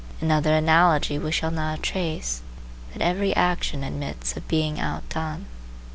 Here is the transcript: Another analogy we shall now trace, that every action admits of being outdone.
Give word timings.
Another 0.19 0.55
analogy 0.55 1.19
we 1.19 1.31
shall 1.31 1.51
now 1.51 1.77
trace, 1.79 2.41
that 2.91 3.03
every 3.03 3.35
action 3.35 3.83
admits 3.83 4.35
of 4.35 4.47
being 4.47 4.79
outdone. 4.79 5.45